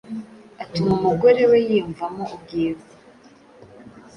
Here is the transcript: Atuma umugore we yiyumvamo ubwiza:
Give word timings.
Atuma 0.63 0.91
umugore 0.99 1.41
we 1.51 1.57
yiyumvamo 1.67 2.23
ubwiza: 2.35 2.87